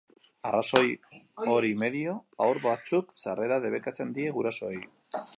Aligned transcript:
Arrazoi 0.51 0.85
hori 1.55 1.67
medio, 1.83 2.15
haur 2.45 2.59
batzuk 2.63 3.11
sarrera 3.25 3.59
debekatzen 3.67 4.15
die 4.17 4.33
gurasoei. 4.39 4.79